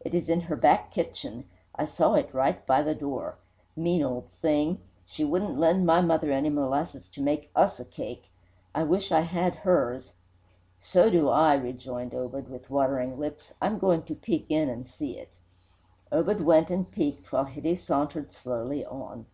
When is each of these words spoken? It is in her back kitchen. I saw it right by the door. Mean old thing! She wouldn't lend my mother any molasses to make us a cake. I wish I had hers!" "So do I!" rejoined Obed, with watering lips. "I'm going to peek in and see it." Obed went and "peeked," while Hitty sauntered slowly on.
It 0.00 0.14
is 0.16 0.28
in 0.28 0.40
her 0.40 0.56
back 0.56 0.90
kitchen. 0.90 1.44
I 1.76 1.84
saw 1.86 2.14
it 2.14 2.34
right 2.34 2.66
by 2.66 2.82
the 2.82 2.92
door. 2.92 3.36
Mean 3.76 4.02
old 4.02 4.28
thing! 4.42 4.80
She 5.06 5.22
wouldn't 5.24 5.60
lend 5.60 5.86
my 5.86 6.00
mother 6.00 6.32
any 6.32 6.48
molasses 6.48 7.06
to 7.10 7.22
make 7.22 7.52
us 7.54 7.78
a 7.78 7.84
cake. 7.84 8.32
I 8.74 8.82
wish 8.82 9.12
I 9.12 9.20
had 9.20 9.54
hers!" 9.54 10.12
"So 10.80 11.08
do 11.08 11.28
I!" 11.28 11.54
rejoined 11.54 12.14
Obed, 12.16 12.48
with 12.50 12.68
watering 12.68 13.16
lips. 13.16 13.52
"I'm 13.62 13.78
going 13.78 14.02
to 14.06 14.14
peek 14.16 14.46
in 14.48 14.68
and 14.68 14.84
see 14.84 15.16
it." 15.16 15.28
Obed 16.10 16.40
went 16.40 16.68
and 16.68 16.90
"peeked," 16.90 17.30
while 17.30 17.44
Hitty 17.44 17.76
sauntered 17.76 18.32
slowly 18.32 18.84
on. 18.84 19.26